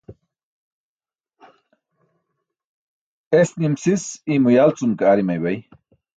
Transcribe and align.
Es 3.41 3.53
nim 3.59 3.77
sis 3.83 4.09
iymo 4.33 4.49
yal 4.55 4.75
cum 4.77 4.91
ke 4.99 5.03
ar 5.11 5.21
imaybay. 5.23 5.57